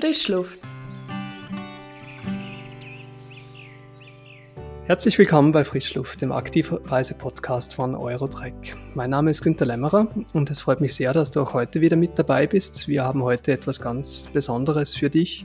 [0.00, 0.60] Frischluft.
[4.86, 8.54] Herzlich willkommen bei Frischluft, dem Aktivreise-Podcast von Eurotrek.
[8.94, 11.96] Mein Name ist Günter Lämmerer und es freut mich sehr, dass du auch heute wieder
[11.96, 12.88] mit dabei bist.
[12.88, 15.44] Wir haben heute etwas ganz Besonderes für dich.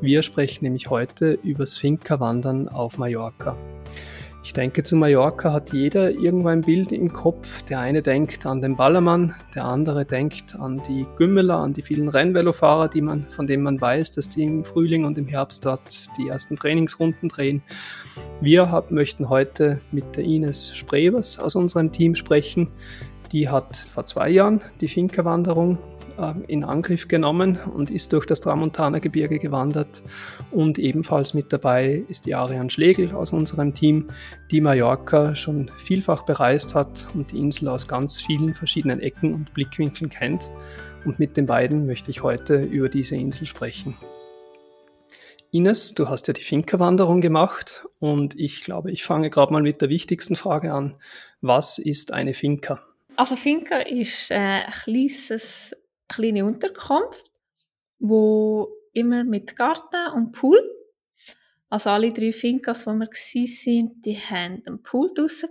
[0.00, 3.56] Wir sprechen nämlich heute übers Finca-Wandern auf Mallorca.
[4.46, 7.62] Ich denke, zu Mallorca hat jeder irgendwo ein Bild im Kopf.
[7.62, 12.08] Der eine denkt an den Ballermann, der andere denkt an die Gümmeler, an die vielen
[12.08, 16.06] Rennvelofahrer, die man, von denen man weiß, dass die im Frühling und im Herbst dort
[16.16, 17.60] die ersten Trainingsrunden drehen.
[18.40, 22.70] Wir hab, möchten heute mit der Ines Sprevers aus unserem Team sprechen.
[23.32, 25.76] Die hat vor zwei Jahren die Finca-Wanderung
[26.46, 30.02] in Angriff genommen und ist durch das Tramontana-Gebirge gewandert.
[30.50, 34.08] Und ebenfalls mit dabei ist die Ariane Schlegel aus unserem Team,
[34.50, 39.54] die Mallorca schon vielfach bereist hat und die Insel aus ganz vielen verschiedenen Ecken und
[39.54, 40.50] Blickwinkeln kennt.
[41.04, 43.94] Und mit den beiden möchte ich heute über diese Insel sprechen.
[45.52, 49.80] Ines, du hast ja die Finca-Wanderung gemacht und ich glaube, ich fange gerade mal mit
[49.80, 50.96] der wichtigsten Frage an.
[51.40, 52.82] Was ist eine Finca?
[53.16, 55.74] Also Finca ist äh, ein kleines
[56.08, 57.30] kleine Unterkunft,
[57.98, 60.60] wo immer mit Garten und Pool.
[61.68, 65.50] Also alle drei Fincas, wo wir waren, die haben einen Pool draussen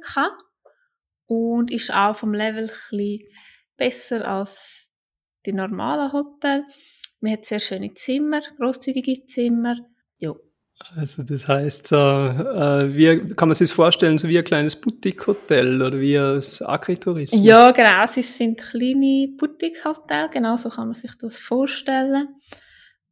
[1.28, 3.20] und ist auch vom Level ein
[3.78, 4.90] besser als
[5.46, 6.66] die normalen Hotels.
[7.20, 9.78] Man hat sehr schöne Zimmer, großzügige Zimmer.
[10.20, 10.34] Ja.
[10.96, 14.80] Also das heißt, äh, äh, wie kann man sich das vorstellen, so wie ein kleines
[14.80, 17.46] Boutique-Hotel oder wie ein Agritourismus?
[17.46, 22.28] Ja, genau, es sind kleine Boutique-Hotels, genau so kann man sich das vorstellen.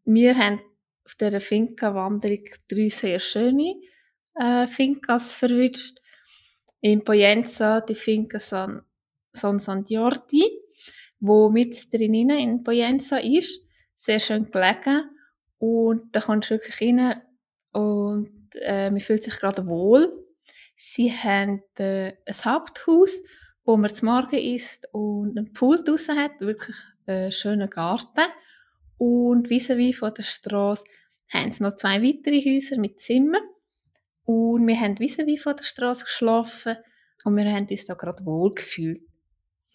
[0.03, 0.59] Wir haben
[1.05, 3.75] auf dieser Finca-Wanderung drei sehr schöne
[4.35, 5.99] äh, Fincas verwünscht.
[6.81, 8.81] In Poyenza die Finca San,
[9.31, 10.43] San San Giordi,
[11.21, 13.61] wo mit drinnen in Poyenza ist,
[13.95, 15.09] sehr schön gelegen.
[15.59, 17.21] Und da kannst du wirklich rein
[17.73, 20.11] und äh, man fühlt sich gerade wohl.
[20.75, 23.21] Sie haben äh, ein Haupthaus,
[23.65, 26.75] wo man zum Morgen isst und einen Pool draussen hat, wirklich
[27.05, 28.25] einen schönen Garten.
[28.97, 30.83] Und vis-à-vis von der Straße
[31.29, 33.43] haben sie noch zwei weitere Häuser mit Zimmern.
[34.25, 36.77] Und wir haben vis-à-vis von der Straße geschlafen
[37.25, 39.01] und wir haben uns da gerade wohl gefühlt.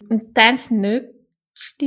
[0.08, 1.14] Und dann das nächste,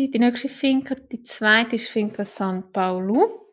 [0.09, 3.50] die nächste Finca, die zweite ist Finca San Paulo.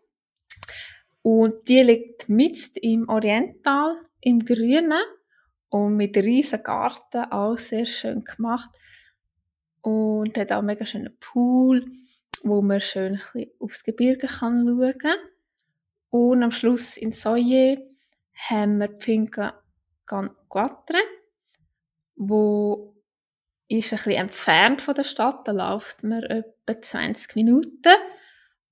[1.31, 5.03] Und die liegt mitten im Oriental, im Grünen
[5.69, 8.71] und mit riesen Garten, auch sehr schön gemacht.
[9.83, 11.85] Und hat auch einen mega schönen Pool,
[12.45, 15.19] wo man schön ein bisschen aufs Gebirge kann schauen kann.
[16.09, 17.77] Und am Schluss in Soye
[18.49, 19.63] haben wir die Finca
[20.07, 20.99] Quatre,
[22.17, 22.97] wo
[23.69, 27.93] ist ein bisschen entfernt von der Stadt, da läuft man etwa 20 Minuten.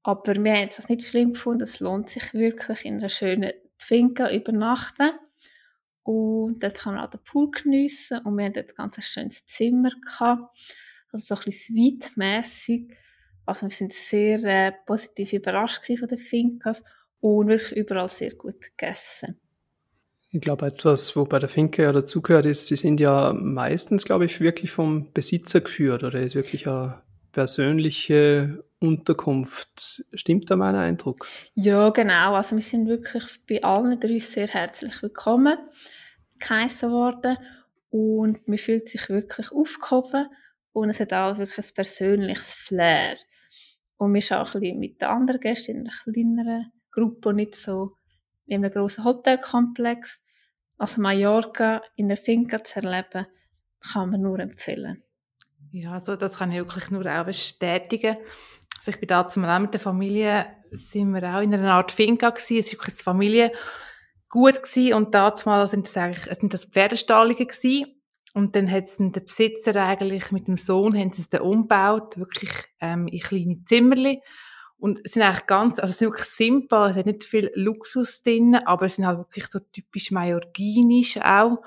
[0.06, 1.65] Aber wir haben es nicht schlimm gefunden.
[1.65, 5.11] Es lohnt sich wirklich in einer schönen Finca übernachten.
[6.05, 8.21] Und dort kann man auch den Pool geniessen.
[8.21, 10.56] Und wir hatten dort ganz ein schönes Zimmer gehabt.
[11.11, 12.97] Also so ein bisschen suite-mässig.
[13.47, 16.84] Also wir sind sehr äh, positiv überrascht von den Fincas
[17.19, 19.41] und wirklich überall sehr gut gegessen.
[20.31, 24.27] Ich glaube, etwas, wo bei der Finke ja dazugehört ist, die sind ja meistens, glaube
[24.27, 27.03] ich, wirklich vom Besitzer geführt oder ist wirklich eine
[27.33, 30.05] persönliche Unterkunft.
[30.15, 31.27] Stimmt da mein Eindruck?
[31.55, 32.35] Ja, genau.
[32.35, 35.59] Also wir sind wirklich bei allen drei sehr herzlich willkommen
[36.39, 37.39] geheissen worden
[37.91, 40.29] und man fühlt sich wirklich aufgehoben
[40.73, 43.17] und es hat auch wirklich ein persönliches Flair.
[43.97, 47.37] Und wir sind auch ein bisschen mit den anderen Gästen in einer kleineren Gruppe und
[47.37, 47.97] nicht so
[48.47, 50.23] in einem grossen Hotelkomplex.
[50.79, 53.27] Also Mallorca in der Finca zu erleben,
[53.81, 55.03] kann man nur empfehlen.
[55.73, 58.17] Ja, also das kann ich wirklich nur auch bestätigen.
[58.78, 60.47] Also ich bin da zum mit der Familie,
[60.81, 62.59] sind wir auch in einer Art Finca gewesen.
[62.59, 63.53] Es war wirklich eine Familie
[64.28, 64.94] gut gewesen.
[64.94, 67.87] und damals sind das eigentlich, sind das Pferdestallungen gewesen.
[68.34, 72.19] Und dann hat es der Besitzer eigentlich mit dem Sohn, haben sie es dann umgebaut,
[72.19, 72.50] wirklich,
[72.81, 74.20] ähm, in kleine Zimmerli.
[74.79, 78.22] Und es sind eigentlich ganz, also es sind wirklich simpel, es hat nicht viel Luxus
[78.22, 81.62] drin, aber es sind halt wirklich so typisch mallorquinisch auch.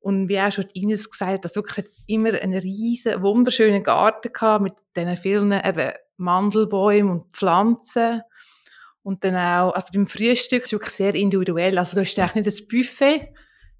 [0.00, 4.62] Und wie auch schon Ines gesagt hat, das wirklich immer einen riesen, wunderschönen Garten gehabt
[4.62, 8.22] mit diesen vielen eben Mandelbäumen und Pflanzen.
[9.02, 11.78] Und dann auch, also beim Frühstück ist wirklich sehr individuell.
[11.78, 13.34] Also du hast eigentlich nicht das Buffet,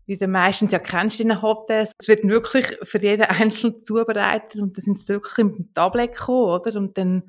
[0.06, 1.92] wie du meistens ja kennst in den Hotels.
[1.98, 6.12] Es wird wirklich für jeden einzeln zubereitet und dann sind sie wirklich mit dem Tablet
[6.12, 6.78] gekommen, oder?
[6.78, 7.22] Und dann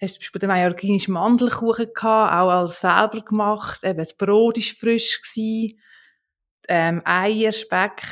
[0.00, 3.80] hast du zum Beispiel den mallorquinischen Mandelkuchen gehabt, auch alles selber gemacht.
[3.84, 5.78] Eben, das Brot war frisch gewesen
[6.68, 8.02] ähm, Eier, Speck,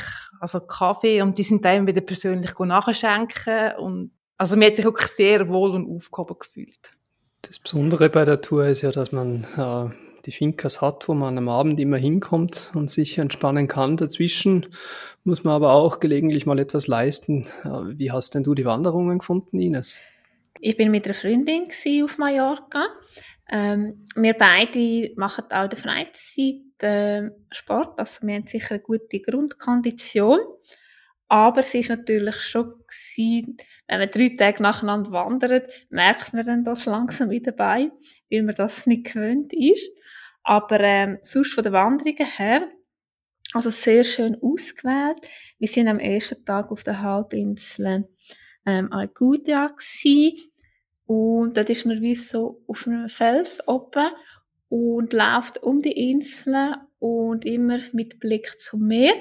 [0.40, 5.10] also Kaffee und die sind dann wieder persönlich nachschenken und also mir hat sich wirklich
[5.10, 6.96] sehr wohl und aufgehoben gefühlt.
[7.42, 9.94] Das Besondere bei der Tour ist ja, dass man äh,
[10.26, 13.96] die Finkas hat, wo man am Abend immer hinkommt und sich entspannen kann.
[13.96, 14.66] Dazwischen
[15.24, 17.46] muss man aber auch gelegentlich mal etwas leisten.
[17.64, 19.98] Äh, wie hast denn du die Wanderungen gefunden, Ines?
[20.60, 21.68] Ich bin mit einer Freundin
[22.04, 22.86] auf Mallorca.
[23.50, 28.82] Ähm, wir beide machen auch in der Freizeit äh, Sport, also wir haben sicher eine
[28.82, 30.40] gute Grundkondition.
[31.28, 36.64] Aber es ist natürlich schon gewesen, wenn man drei Tage nacheinander wandert, merkt man dann
[36.64, 37.90] das langsam wieder bei,
[38.30, 39.90] weil man das nicht gewöhnt ist.
[40.42, 42.68] Aber ähm, sonst von der Wanderungen her,
[43.52, 45.18] also sehr schön ausgewählt.
[45.58, 48.08] Wir sind am ersten Tag auf der Halbinsel
[48.66, 50.50] ähm, Algudia gewesen.
[51.06, 54.08] Und dort ist man wie so auf einem Fels oben
[54.68, 59.14] und läuft um die Insel und immer mit Blick zum Meer.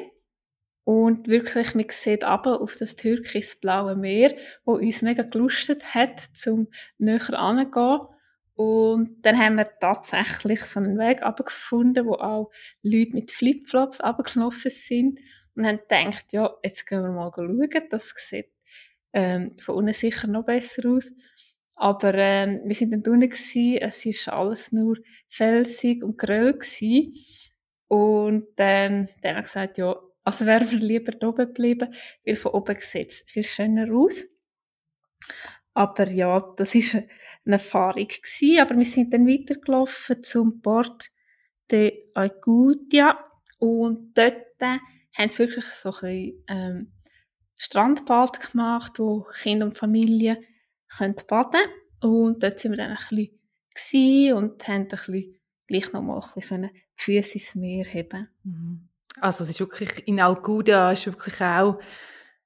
[0.86, 4.36] Und wirklich, man sieht aber auf das türkisblaue Meer,
[4.66, 8.08] wo uns mega gelustet hat, zum näher anzugehen.
[8.56, 12.52] Und dann haben wir tatsächlich so einen Weg gefunden, wo auch
[12.84, 15.20] Leute mit Flipflops abgelaufen sind
[15.56, 17.70] und haben gedacht, ja, jetzt gehen wir mal schauen.
[17.90, 18.52] Das sieht
[19.14, 21.12] ähm, von unten sicher noch besser aus.
[21.76, 24.98] Aber ähm, wir sind dann drinnen gewesen, es ist alles nur
[25.30, 27.14] felsig und grell gewesen.
[27.88, 31.94] Und ähm, dann haben wir gesagt, ja, also wären wir lieber oben geblieben,
[32.26, 34.24] weil von oben sieht es viel schöner aus.
[35.74, 37.08] Aber ja, das ist eine
[37.46, 38.60] Erfahrung gewesen.
[38.60, 41.10] Aber wir sind dann weitergelaufen zum Port
[41.72, 43.18] de Aigudia
[43.60, 44.78] und dort äh,
[45.14, 46.92] haben sie wirklich so ein ähm,
[47.58, 50.42] Strandbad gemacht, wo Kinder und Familie
[50.98, 51.62] können baden
[52.02, 53.30] Und dort sind wir dann ein
[53.74, 58.30] bisschen und haben ein bisschen, gleich noch mal ein bisschen die Füße ins Meer heben.
[58.44, 58.90] Mhm.
[59.22, 61.80] Also es ist wirklich, in Alcuda ist wirklich auch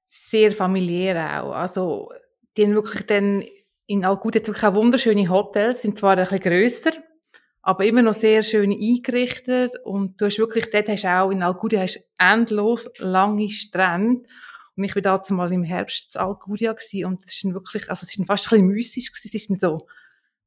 [0.06, 1.52] sehr familiär auch.
[1.54, 2.12] Also
[2.56, 3.44] die haben wirklich dann,
[3.86, 6.92] in Alcuda wirklich auch wunderschöne Hotels, sind zwar ein bisschen grösser,
[7.62, 9.74] aber immer noch sehr schön eingerichtet.
[9.84, 14.28] Und du hast wirklich, dort hast auch, in Alcuda hast endlos lange Strände.
[14.76, 18.16] Und ich war da mal im Herbst in Alcudia und es ist wirklich, also es
[18.16, 19.88] ist fast ein bisschen mystisch es ist so,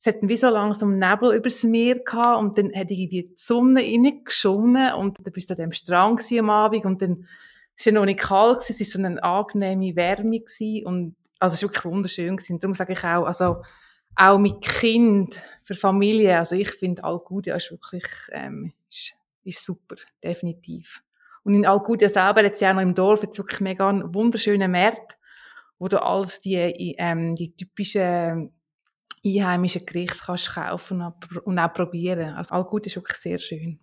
[0.00, 3.80] es hat wie so langsam Nebel übers Meer gehabt und dann hat irgendwie die Sonne
[3.82, 7.26] reingeschonen und dann bist du an dem Strand am Abend und dann
[7.76, 11.54] ist ja noch nicht kalt gewesen, es war so eine angenehme Wärme gewesen und also
[11.54, 12.60] es war wirklich wunderschön gewesen.
[12.60, 13.62] darum sage ich auch, also
[14.16, 19.12] auch mit Kind, für Familie, also ich finde Alcudia ist wirklich, ähm, ist,
[19.44, 21.02] ist super, definitiv.
[21.42, 24.68] Und in Alcudia selber, jetzt ja auch noch im Dorf, jetzt wirklich mega ein wunderschöner
[24.68, 25.16] Markt,
[25.78, 28.52] wo du alles die, ähm, die typischen
[29.24, 31.02] einheimischen Gerichte kannst kaufen
[31.44, 32.34] und auch probieren.
[32.34, 33.80] Also Algut ist wirklich sehr schön.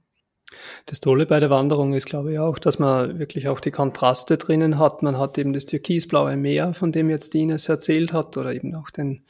[0.86, 4.38] Das Tolle bei der Wanderung ist, glaube ich, auch, dass man wirklich auch die Kontraste
[4.38, 5.04] drinnen hat.
[5.04, 8.90] Man hat eben das türkisblaue Meer, von dem jetzt Ines erzählt hat, oder eben auch
[8.90, 9.26] den,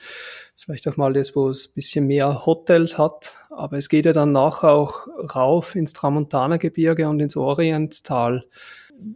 [0.56, 3.48] vielleicht auch mal das, wo es ein bisschen mehr Hotels hat.
[3.50, 8.46] Aber es geht ja dann nachher auch rauf ins Tramontana-Gebirge und ins Orienttal.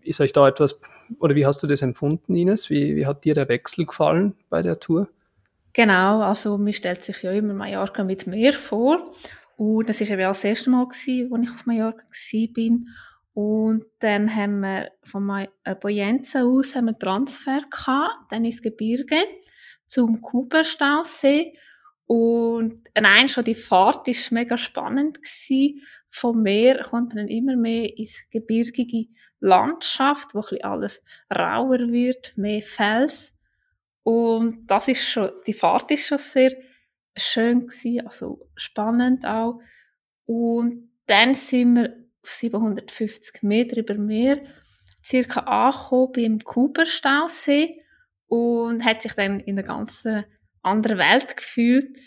[0.01, 0.81] Ist euch da etwas,
[1.19, 2.71] oder wie hast du das empfunden, Ines?
[2.71, 5.07] Wie, wie hat dir der Wechsel gefallen bei der Tour?
[5.73, 9.13] Genau, also man stellt sich ja immer Mallorca mit Meer vor.
[9.57, 12.79] Und das war eben das erste Mal, als ich auf Mallorca war.
[13.33, 19.17] Und dann haben wir von äh, Boyenza aus haben wir Transfer gehabt, dann ins Gebirge
[19.85, 21.53] zum Kuberstausee.
[22.07, 25.81] Und nein, schon die Fahrt war mega spannend gewesen.
[26.09, 29.07] Vom Meer kommt man dann immer mehr ins gebirgige
[29.39, 33.33] Landschaft, wo ein bisschen alles rauer wird, mehr Fels.
[34.03, 36.55] Und das ist schon, die Fahrt ist schon sehr
[37.15, 39.59] schön gewesen, also spannend auch.
[40.25, 44.41] Und dann sind wir auf 750 Meter über Meer
[45.03, 47.81] circa angekommen beim Kuberstausee
[48.27, 50.07] und hat sich dann in einer ganz
[50.61, 51.97] anderen Welt gefühlt.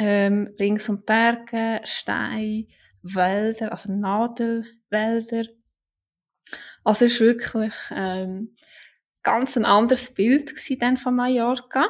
[0.00, 2.66] Ähm, rings um Berge, Steine,
[3.02, 5.44] Wälder, also Nadelwälder.
[6.84, 8.54] Also es ist wirklich ähm,
[9.28, 11.86] ganz ein anderes Bild dann von Mallorca.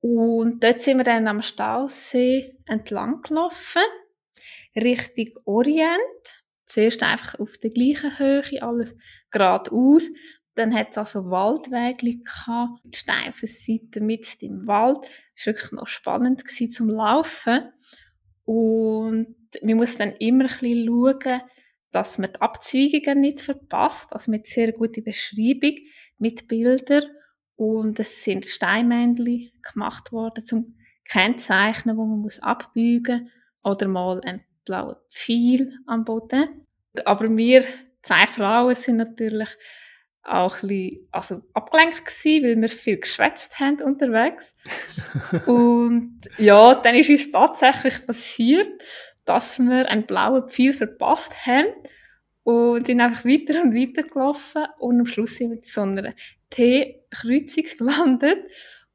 [0.00, 3.82] Und dort sind wir dann am Stausee entlang gelaufen,
[4.76, 6.44] Richtung Orient.
[6.66, 8.94] Zuerst einfach auf der gleichen Höhe, alles
[9.30, 10.10] geradeaus.
[10.54, 15.06] Dann hat es also Waldwege gehabt, der Seite mit im Wald.
[15.34, 17.72] Es war wirklich noch spannend zum Laufen.
[18.44, 21.40] Und wir mussten dann immer ein bisschen schauen,
[21.92, 24.12] dass man die Abzweigungen nicht verpasst.
[24.12, 25.76] Also mit sehr guter Beschreibung
[26.22, 27.02] mit Bildern
[27.56, 33.28] und es sind Steinmännchen gemacht worden zum Kennzeichnen, wo man muss abbügen
[33.64, 36.64] oder mal ein blauer Pfeil am Boden.
[37.04, 37.64] Aber wir
[38.02, 39.48] zwei Frauen sind natürlich
[40.22, 44.54] auch ein bisschen, also abgelenkt gewesen, weil wir viel geschwätzt haben unterwegs.
[45.46, 48.70] und ja, dann ist uns tatsächlich passiert,
[49.24, 51.66] dass wir einen blauen Pfeil verpasst haben
[52.44, 56.14] und sind einfach weiter und weiter gelaufen und am Schluss sind wir zu so einer
[56.50, 58.50] T-Kreuzung gelandet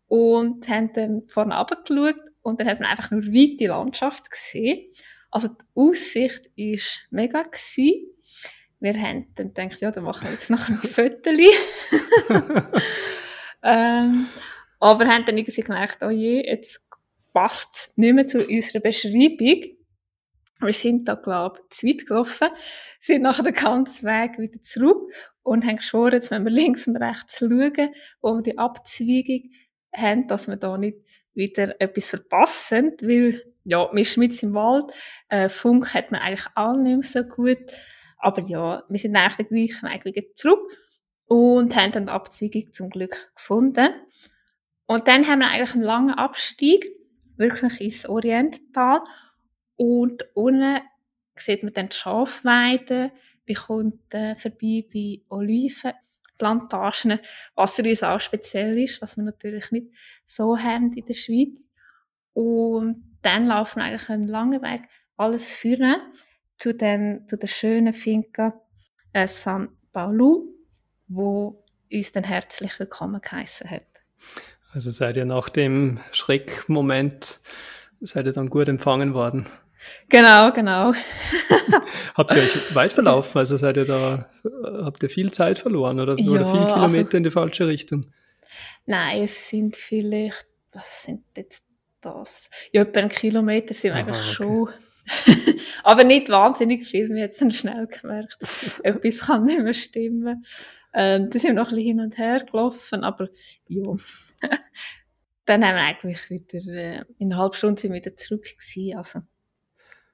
[0.08, 4.92] und haben dann vorne runtergeschaut und dann hat man einfach nur weite Landschaft gesehen.
[5.32, 6.80] Also die Aussicht war
[7.12, 8.08] mega gewesen.
[8.80, 11.30] Wir haben dann gedacht, ja, dann machen wir jetzt noch ein Foto.
[13.64, 14.28] ähm,
[14.80, 16.82] aber haben dann irgendwie gemerkt, oh je, jetzt
[17.34, 19.77] passt es nicht mehr zu unserer Beschreibung.
[20.60, 22.48] Wir sind da, glaube ich, zu weit gelaufen,
[23.00, 25.12] sind nachher den ganzen Weg wieder zurück
[25.44, 29.52] und haben geschworen, jetzt wenn wir links und rechts schauen, wo wir die Abzweigung
[29.96, 30.98] haben, dass wir da nicht
[31.34, 34.92] wieder etwas verpassen, weil, ja, wir sind im Wald,
[35.30, 37.72] äh, Funk hat man eigentlich auch nicht mehr so gut,
[38.18, 40.76] aber ja, wir sind eigentlich den gleichen Weg wieder zurück
[41.28, 43.90] und haben dann die Abzweigung zum Glück gefunden.
[44.88, 46.86] Und dann haben wir eigentlich einen langen Abstieg,
[47.36, 49.02] wirklich ins Orienttal
[49.78, 50.82] und unten
[51.36, 53.12] sieht man dann die Schafweiden,
[53.46, 57.20] wir kommen vorbei bei Olivenplantagen,
[57.56, 59.88] was für uns auch speziell ist, was wir natürlich nicht
[60.26, 61.70] so haben in der Schweiz.
[62.34, 64.82] Und dann laufen wir eigentlich einen langen Weg
[65.16, 65.96] alles führen
[66.58, 68.60] zu, den, zu der schönen Finca
[69.14, 70.54] äh, San Paulo,
[71.08, 73.88] wo uns dann herzlich willkommen geheißen hat.
[74.74, 77.40] Also seid ihr nach dem Schreckmoment,
[78.02, 79.46] seid ihr dann gut empfangen worden?
[80.10, 80.94] Genau, genau.
[82.16, 83.38] habt ihr euch weit verlaufen?
[83.38, 84.30] Also seid ihr da,
[84.64, 88.08] habt ihr viel Zeit verloren oder, ja, oder viele Kilometer also, in die falsche Richtung?
[88.86, 91.64] Nein, es sind vielleicht, was sind jetzt
[92.02, 92.50] das?
[92.72, 94.34] Ja, etwa einen Kilometer sind wir eigentlich okay.
[94.34, 94.70] schon.
[95.84, 98.38] Aber nicht wahnsinnig viel, wir jetzt schnell gemerkt.
[98.84, 100.44] Etwas kann nicht mehr stimmen.
[100.94, 103.30] Ähm, da sind wir noch ein bisschen hin und her gelaufen, aber
[103.68, 103.84] ja.
[105.46, 108.98] dann haben wir eigentlich wieder, äh, in einer halben Stunde sind wir wieder zurück gewesen,
[108.98, 109.20] also.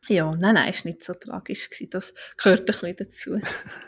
[0.10, 1.90] Ja, nein, nein, ist nicht so tragisch gewesen.
[1.92, 3.42] Das gehört ein bisschen dazu.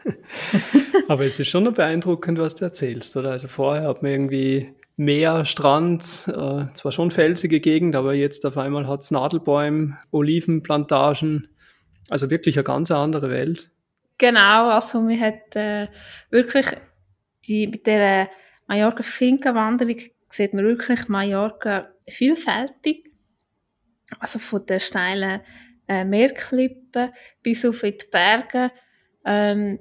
[1.07, 3.31] Aber es ist schon noch beeindruckend, was du erzählst, oder?
[3.31, 8.57] Also vorher hat man irgendwie Meer, Strand, äh, zwar schon felsige Gegend, aber jetzt auf
[8.57, 11.49] einmal hat es Nadelbäume, Olivenplantagen,
[12.07, 13.71] also wirklich eine ganz andere Welt.
[14.17, 15.87] Genau, also wir hat äh,
[16.29, 16.67] wirklich
[17.45, 18.29] die, mit der
[18.67, 19.97] Mallorca-Finca-Wanderung
[20.29, 23.11] sieht man wirklich Mallorca vielfältig.
[24.19, 25.41] Also von der steilen
[25.87, 27.11] äh, Meerklippen
[27.41, 28.71] bis auf in die Berge.
[29.25, 29.79] Ähm,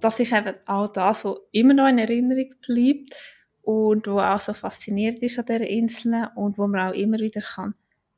[0.00, 3.14] das ist eben auch das, was immer noch in Erinnerung bleibt
[3.62, 7.40] und wo auch so faszinierend ist an dieser Insel und wo man auch immer wieder
[7.40, 7.74] kann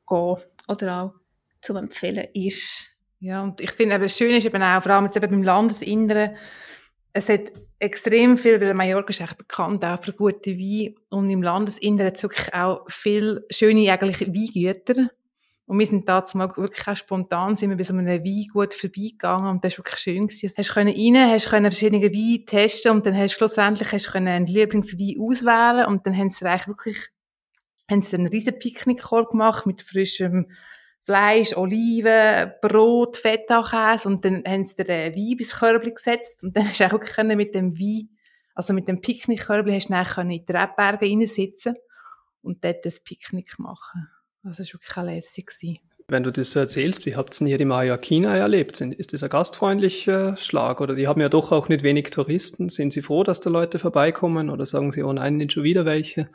[0.07, 0.37] gehen
[0.67, 1.13] oder auch
[1.61, 2.91] zu empfehlen ist.
[3.19, 6.35] Ja, und ich finde eben, schön ist eben auch, vor allem jetzt eben beim Landesinneren,
[7.13, 11.41] es hat extrem viel, weil Mallorca ist echt bekannt auch für gute Wein und im
[11.41, 15.09] Landesinneren hat es wirklich auch viele schöne eigentlich Weingüter
[15.67, 19.49] und wir sind da mal wirklich auch spontan, sind wir bei so einem Weingut vorbeigegangen
[19.49, 20.27] und das war wirklich schön.
[20.27, 20.53] Gewesen.
[20.55, 24.45] Hast können rein, hast können verschiedene Weine testen und dann hast schlussendlich hast können einen
[24.45, 26.97] Lieblingswein auswählen und dann haben sie eigentlich wirklich,
[27.89, 30.51] haben sie einen riesen Picknickkorb gemacht mit frischem
[31.03, 36.67] Fleisch, Oliven, Brot, Feta-Käse und dann haben sie den Wein bis Körbchen gesetzt und dann
[36.67, 38.09] hast du auch wirklich können mit dem Wein,
[38.53, 41.75] also mit dem Picknickkörbchen hast du dann in die Rebberge reinsitzen
[42.41, 44.09] und dort das Picknick machen.
[44.45, 45.81] Das war wirklich auch lässig.
[46.07, 48.79] Wenn du das so erzählst, wie habt ihr denn hier die Mallorquina erlebt?
[48.79, 50.81] Ist das ein gastfreundlicher Schlag?
[50.81, 52.69] Oder die haben ja doch auch nicht wenig Touristen.
[52.69, 54.51] Sind Sie froh, dass da Leute vorbeikommen?
[54.51, 56.29] Oder sagen Sie, oh nein, nicht schon wieder welche?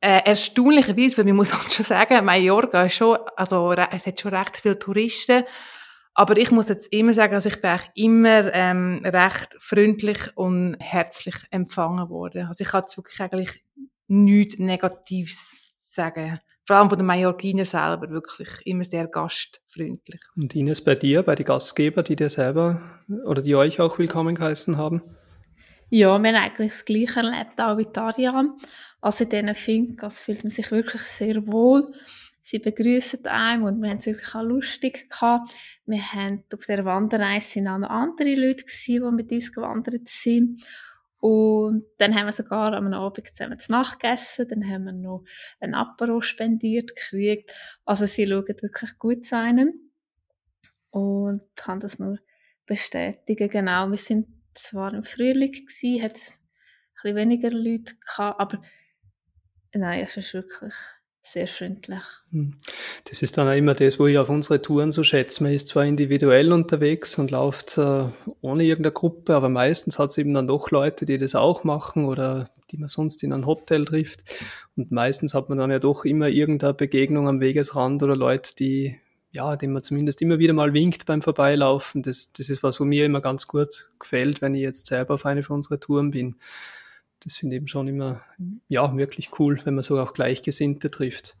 [0.00, 4.34] Äh, erstaunlicherweise, weil man muss auch schon sagen, Mallorca ist schon, also es hat schon
[4.34, 5.44] recht viele Touristen.
[6.12, 10.76] Aber ich muss jetzt immer sagen, also ich bin eigentlich immer ähm, recht freundlich und
[10.80, 12.46] herzlich empfangen worden.
[12.48, 13.64] Also ich kann jetzt wirklich eigentlich
[14.08, 20.20] nichts Negatives sagen vor allem von den Mallorquiner selber, wirklich immer sehr gastfreundlich.
[20.36, 22.80] Und Ines, bei dir, bei den Gastgebern, die dir selber
[23.24, 25.02] oder die euch auch willkommen geheißen haben?
[25.90, 28.56] Ja, wir haben eigentlich das Gleiche erlebt, auch wie Tarian.
[29.00, 31.92] Also in diesen Finkas fühlt man sich wirklich sehr wohl.
[32.40, 35.50] Sie begrüßen einen und wir haben es wirklich auch lustig gehabt.
[35.84, 40.08] Wir haben auf der Wanderreise sind auch noch andere Leute gewesen, die mit uns gewandert
[40.08, 40.64] sind.
[41.22, 45.22] Und dann haben wir sogar am Abend zusammen zu Nacht gegessen, dann haben wir noch
[45.60, 47.54] ein Apero spendiert gekriegt.
[47.84, 49.92] Also sie schauen wirklich gut zu einem.
[50.90, 52.18] Und kann das nur
[52.66, 53.48] bestätigen.
[53.48, 56.18] Genau, wir sind zwar im Frühling gewesen, hat ein
[56.94, 58.60] bisschen weniger Leute gehabt, aber
[59.72, 60.74] nein, es ist wirklich
[61.22, 62.02] sehr freundlich.
[62.32, 62.54] Hm.
[63.08, 65.42] Das ist dann auch immer das, wo ich auf unsere Touren so schätze.
[65.42, 68.04] Man ist zwar individuell unterwegs und läuft äh,
[68.40, 72.06] ohne irgendeine Gruppe, aber meistens hat es eben dann doch Leute, die das auch machen
[72.06, 74.24] oder die man sonst in einem Hotel trifft.
[74.76, 78.98] Und meistens hat man dann ja doch immer irgendeine Begegnung am Wegesrand oder Leute, die
[79.34, 82.02] ja, dem man zumindest immer wieder mal winkt beim Vorbeilaufen.
[82.02, 85.24] Das, das ist was, wo mir immer ganz gut gefällt, wenn ich jetzt selber auf
[85.24, 86.36] eine von unseren Touren bin
[87.24, 88.22] das finde ich eben schon immer,
[88.68, 91.36] ja, wirklich cool, wenn man so auch Gleichgesinnte trifft.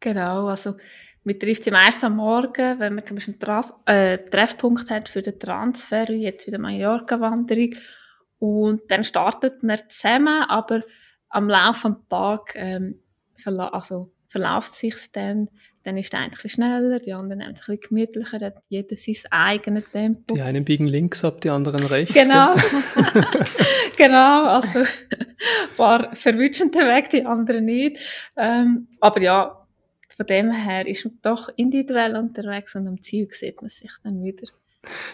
[0.00, 0.76] Genau, also
[1.24, 5.22] man trifft sich meist am Morgen, wenn man zum Beispiel einen äh, Treffpunkt hat für
[5.22, 7.76] den Transfer, wie jetzt wieder Mallorca-Wanderung.
[8.38, 10.82] Und dann startet man zusammen, aber
[11.28, 12.98] am Laufe des Tages ähm,
[13.46, 15.48] also verläuft sich dann
[15.84, 19.84] dann ist der eine ein schneller, die anderen ein bisschen gemütlicher, hat jeder sein eigenes
[19.90, 20.34] Tempo.
[20.34, 22.14] Die einen biegen links ab, die anderen rechts.
[22.14, 22.54] Genau.
[23.96, 24.86] genau, also ein
[25.76, 27.98] paar verwünschen den Weg, die anderen nicht.
[28.36, 29.66] Ähm, aber ja,
[30.16, 34.22] von dem her ist man doch individuell unterwegs und am Ziel sieht man sich dann
[34.22, 34.46] wieder.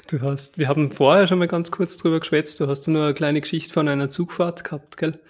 [0.07, 3.15] Du hast, wir haben vorher schon mal ganz kurz drüber geschwätzt, du hast nur eine
[3.15, 5.21] kleine Geschichte von einer Zugfahrt gehabt, gell?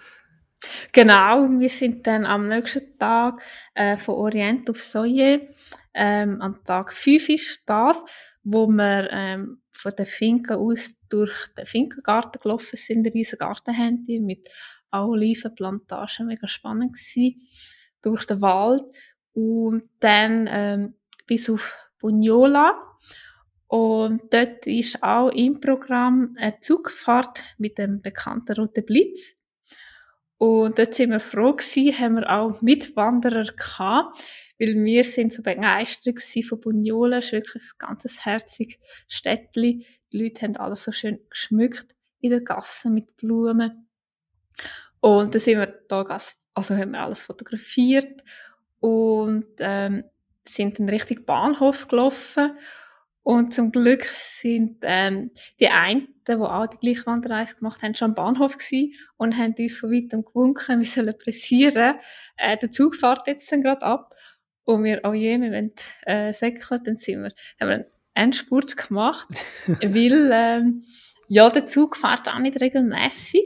[0.91, 3.41] Genau, wir sind dann am nächsten Tag
[3.75, 5.53] äh, von Orient auf Soje.
[5.93, 8.03] Ähm, am Tag 5 ist das,
[8.43, 13.77] wo wir ähm, von der Finca aus durch den Finkengarten gelaufen sind, einen riesen Garten
[13.77, 14.49] haben die mit
[14.91, 17.41] Olivenplantagen, mega spannend gewesen,
[18.01, 18.83] durch den Wald
[19.33, 22.75] und dann ähm, bis auf Bunyola
[23.67, 29.35] und dort ist auch im Programm eine Zugfahrt mit dem bekannten Roten Blitz.
[30.39, 34.23] Und dort sind wir froh gewesen, haben wir auch Mitwanderer gehabt,
[34.57, 37.17] weil wir sind so begeistert von Bunyola.
[37.17, 38.79] Ist wirklich ein ganz herziges
[39.09, 39.83] Städtchen.
[40.13, 43.89] Die Leute haben alles so schön geschmückt in der Gasse mit Blumen.
[45.01, 46.03] Und dann sind wir da,
[46.53, 48.23] also haben wir alles fotografiert
[48.79, 50.05] und ähm,
[50.47, 52.57] sind dann richtig Bahnhof gelaufen
[53.29, 58.07] und zum Glück sind ähm, die einen, die auch die gleiche Wanderreise gemacht haben, schon
[58.07, 61.99] am Bahnhof gewesen und haben uns von weitem gewunken, wir sollen pressieren.
[62.37, 64.15] Äh, der Zug fährt jetzt dann gerade ab.
[64.63, 65.71] Und wir, oh je, wir wollen
[66.07, 69.27] äh, säckeln, dann sind wir, haben wir einen Endspurt gemacht,
[69.67, 70.83] weil ähm,
[71.27, 73.45] ja, der Zug fährt auch nicht regelmäßig.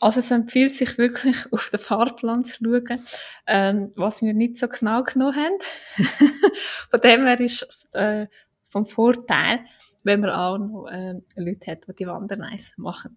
[0.00, 3.02] Also es empfiehlt sich wirklich, auf den Fahrplan zu schauen,
[3.46, 5.58] ähm, was wir nicht so genau genommen haben.
[6.90, 8.26] Von dem her ist äh,
[8.74, 9.60] vom Vorteil,
[10.02, 13.16] wenn man auch noch äh, Leute hat, die die Wanderreise machen.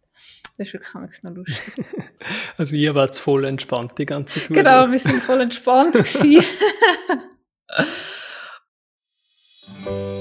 [0.56, 1.86] Das ist wirklich noch lustig.
[2.58, 4.56] Also ihr wart voll entspannt die ganze Tour.
[4.56, 6.44] Genau, wir sind voll entspannt gewesen.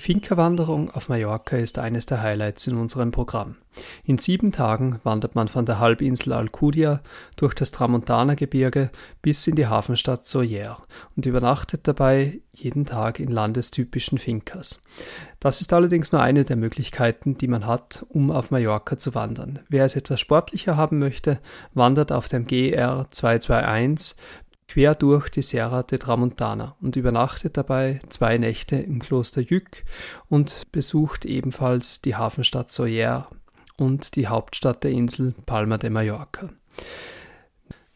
[0.00, 3.56] Die Finca-Wanderung auf Mallorca ist eines der Highlights in unserem Programm.
[4.02, 7.02] In sieben Tagen wandert man von der Halbinsel Alcudia
[7.36, 10.78] durch das Tramontana-Gebirge bis in die Hafenstadt Soller
[11.16, 14.82] und übernachtet dabei jeden Tag in landestypischen Fincas.
[15.38, 19.58] Das ist allerdings nur eine der Möglichkeiten, die man hat, um auf Mallorca zu wandern.
[19.68, 21.40] Wer es etwas sportlicher haben möchte,
[21.74, 24.16] wandert auf dem GR 221
[24.70, 29.82] quer durch die Serra de Tramontana und übernachtet dabei zwei Nächte im Kloster Jück
[30.28, 33.28] und besucht ebenfalls die Hafenstadt Soller
[33.76, 36.50] und die Hauptstadt der Insel Palma de Mallorca.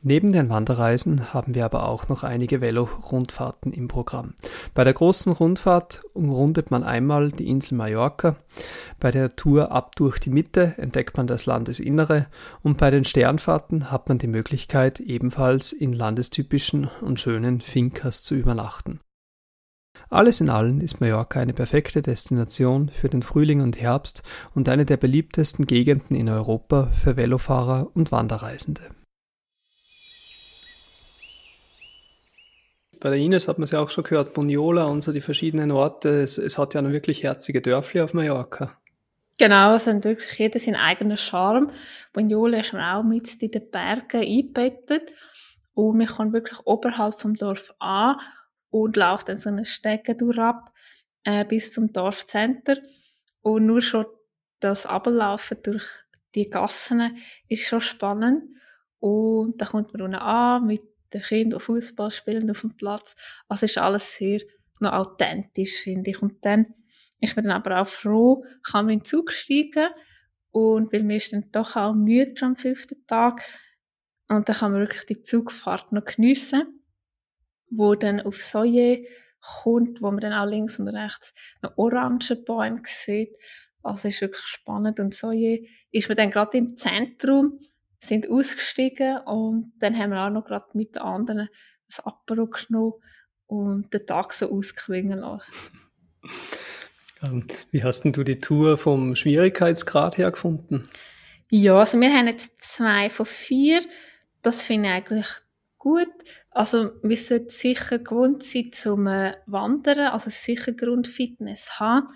[0.07, 4.35] Neben den Wanderreisen haben wir aber auch noch einige Velo-Rundfahrten im Programm.
[4.75, 8.37] Bei der großen Rundfahrt umrundet man einmal die Insel Mallorca,
[9.01, 12.27] bei der Tour ab durch die Mitte entdeckt man das Landesinnere
[12.63, 18.35] und bei den Sternfahrten hat man die Möglichkeit, ebenfalls in landestypischen und schönen Fincas zu
[18.35, 19.01] übernachten.
[20.11, 24.23] Alles in allem ist Mallorca eine perfekte Destination für den Frühling und Herbst
[24.55, 28.83] und eine der beliebtesten Gegenden in Europa für Velofahrer und Wanderreisende.
[33.05, 35.71] Bei der Ines hat man es ja auch schon gehört, Bunyola und so die verschiedenen
[35.71, 36.23] Orte.
[36.23, 38.79] Es, es hat ja noch wirklich herzige Dörfli auf Mallorca.
[39.37, 41.71] Genau, es hat wirklich jeder seinen eigenen Charme.
[42.15, 45.13] Bunyola ist auch mit in den Bergen eingebettet.
[45.75, 48.17] Und man kann wirklich oberhalb vom Dorf an
[48.71, 50.73] und läuft dann so eine Stege durch ab,
[51.25, 52.79] äh, bis zum Dorfcenter.
[53.43, 54.07] Und nur schon
[54.61, 55.85] das Ablaufen durch
[56.35, 57.19] die Gassen
[57.51, 58.45] ist schon spannend.
[58.99, 63.17] Und da kommt man unten an mit den Kindern, Fußball spielen auf dem Platz.
[63.49, 64.41] Also ist alles sehr
[64.81, 66.23] noch authentisch, finde ich.
[66.23, 66.75] Und dann
[67.21, 69.89] ist man dann aber auch froh, kann man in den Zug steigen
[70.51, 73.43] und weil mir ist dann doch auch müde am fünften Tag
[74.29, 76.81] und dann kann man wirklich die Zugfahrt noch geniessen,
[77.71, 79.07] wo dann auf Soje
[79.41, 83.37] kommt, wo man dann auch links und rechts noch Orangenbäume sieht.
[83.83, 87.59] Also ist wirklich spannend und Soje ist man dann gerade im Zentrum
[88.07, 91.49] sind ausgestiegen und dann haben wir auch noch gerade mit den anderen
[91.87, 92.95] das Apero genommen
[93.47, 95.53] und den Tag so ausklingen lassen.
[97.23, 100.89] Ähm, wie hast denn du die Tour vom Schwierigkeitsgrad her gefunden?
[101.51, 103.81] Ja, also wir haben jetzt zwei von vier.
[104.43, 105.29] Das finde ich eigentlich
[105.79, 106.09] gut.
[106.51, 112.09] Also wir sollten sicher gewohnt sein zum äh, Wandern, also sicher Grundfitness haben,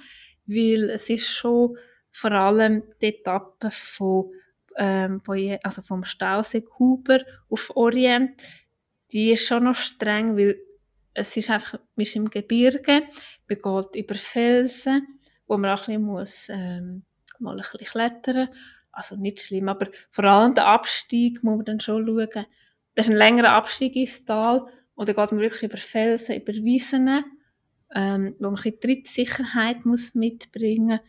[0.46, 1.76] weil es ist schon
[2.10, 4.32] vor allem die Etappe von,
[4.78, 5.20] ähm,
[5.62, 8.42] also vom Stausee Huber auf Orient,
[9.12, 10.56] die ist schon noch streng, weil
[11.14, 13.02] es ist einfach, man ist im Gebirge,
[13.48, 17.04] man geht über Felsen, wo man auch ein bisschen muss, ähm,
[17.40, 18.48] mal ein bisschen klettern.
[18.92, 22.46] Also nicht schlimm, aber vor allem der Abstieg muss man dann schon schauen.
[22.94, 26.52] Das ist ein längerer Abstieg ins Tal und dann geht man wirklich über Felsen, über
[26.52, 27.24] Wiesen,
[27.94, 31.00] ähm, wo man ein bisschen Trittsicherheit muss mitbringen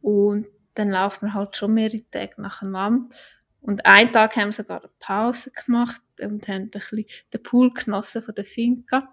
[0.00, 0.46] und
[0.78, 3.14] dann laufen wir halt schon mehrere Tage nacheinander.
[3.60, 7.72] Und einen Tag haben wir sogar eine Pause gemacht und haben ein bisschen den Pool
[7.72, 9.12] genossen von der Finca.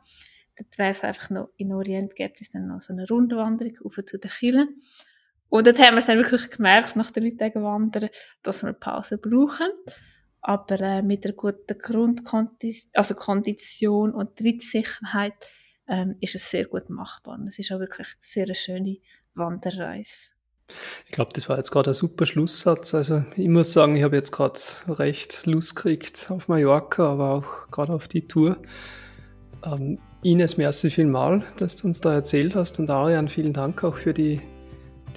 [0.55, 3.99] Dort wäre es einfach noch, in Orient gibt es dann noch so eine Rundwanderung auf
[4.05, 4.81] zu den Killen.
[5.49, 8.09] Und dort haben wir es dann wirklich gemerkt, nach drei Tagen Wandern,
[8.43, 9.67] dass wir eine Pause brauchen.
[10.41, 15.33] Aber äh, mit einer guten Grundkondition also Kondition und Trittsicherheit
[15.87, 17.39] ähm, ist es sehr gut machbar.
[17.39, 18.97] Und es ist auch wirklich eine sehr schöne
[19.33, 20.34] Wanderreise.
[21.05, 22.93] Ich glaube, das war jetzt gerade ein super Schlusssatz.
[22.93, 27.71] Also ich muss sagen, ich habe jetzt gerade recht Lust gekriegt auf Mallorca, aber auch
[27.71, 28.57] gerade auf die Tour.
[29.63, 33.95] Ähm, Ines, merci vielmal, dass du uns da erzählt hast und Arian, vielen Dank auch
[33.95, 34.41] für die,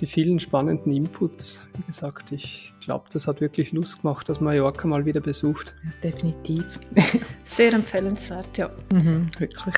[0.00, 1.66] die vielen spannenden Inputs.
[1.76, 5.74] Wie gesagt, ich glaube, das hat wirklich Lust gemacht, dass Mallorca mal wieder besucht.
[6.04, 6.64] definitiv.
[7.44, 8.70] Sehr empfehlenswert, ja.
[8.92, 9.74] Mhm, wirklich.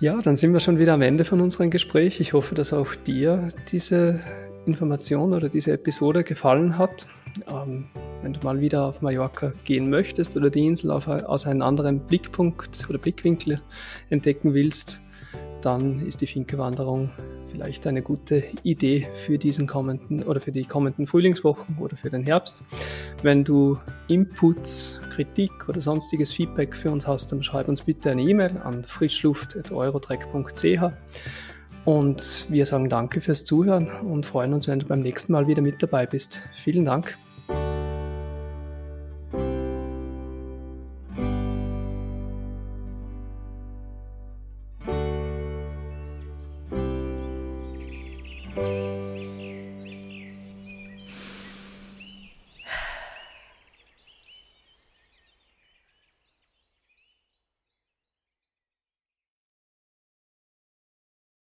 [0.00, 2.20] Ja, dann sind wir schon wieder am Ende von unserem Gespräch.
[2.20, 4.20] Ich hoffe, dass auch dir diese
[4.64, 7.08] Information oder diese Episode gefallen hat.
[7.50, 7.86] Ähm,
[8.22, 11.98] wenn du mal wieder auf Mallorca gehen möchtest oder die Insel auf, aus einem anderen
[11.98, 13.60] Blickpunkt oder Blickwinkel
[14.08, 15.00] entdecken willst,
[15.62, 17.10] dann ist die Finke-Wanderung
[17.58, 22.22] vielleicht eine gute Idee für diesen kommenden oder für die kommenden Frühlingswochen oder für den
[22.22, 22.62] Herbst.
[23.24, 28.22] Wenn du Inputs, Kritik oder sonstiges Feedback für uns hast, dann schreib uns bitte eine
[28.22, 30.92] E-Mail an frischluft.eurotrek.ch
[31.84, 35.62] und wir sagen danke fürs Zuhören und freuen uns, wenn du beim nächsten Mal wieder
[35.62, 36.42] mit dabei bist.
[36.52, 37.18] Vielen Dank.